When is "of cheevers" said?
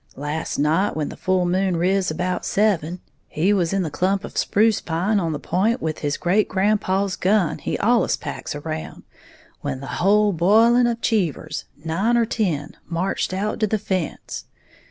10.91-11.65